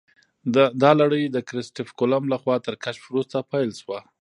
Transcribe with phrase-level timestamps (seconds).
[0.81, 3.99] دا لړۍ د کریسټف کولمب لخوا تر کشف وروسته پیل شوه.